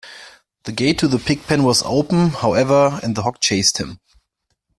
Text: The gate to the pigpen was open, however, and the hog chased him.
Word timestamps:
The 0.63 0.71
gate 0.71 0.97
to 0.97 1.07
the 1.07 1.19
pigpen 1.19 1.61
was 1.63 1.83
open, 1.85 2.29
however, 2.29 2.99
and 3.03 3.15
the 3.15 3.21
hog 3.21 3.39
chased 3.39 3.77
him. 3.77 3.99